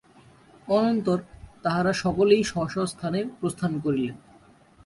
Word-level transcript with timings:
অনন্তর 0.67 1.19
তাঁহারা 1.63 1.93
সকলেই 1.93 2.43
স্ব 2.43 2.55
স্ব 2.67 2.77
স্থানে 2.85 3.19
প্রস্থান 3.39 3.71
করিলেন। 3.79 4.17